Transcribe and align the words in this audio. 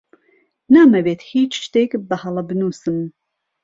نامەوێت 0.73 1.21
هیچ 1.31 1.51
شتێک 1.65 1.91
بەهەڵە 2.09 2.43
بنووسم. 2.49 2.97